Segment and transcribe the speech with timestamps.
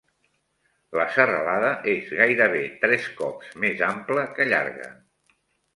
[0.99, 4.95] La serralada és gairebé tres cops més ampla que llarga.